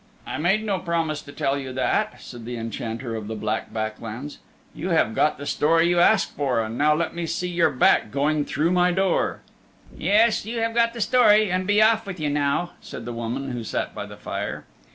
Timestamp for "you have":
4.73-5.13, 10.43-10.73